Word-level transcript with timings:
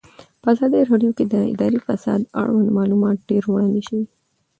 په 0.41 0.47
ازادي 0.53 0.79
راډیو 0.89 1.11
کې 1.17 1.25
د 1.27 1.35
اداري 1.51 1.79
فساد 1.87 2.21
اړوند 2.41 2.69
معلومات 2.77 3.17
ډېر 3.29 3.43
وړاندې 3.47 3.81
شوي. 3.87 4.05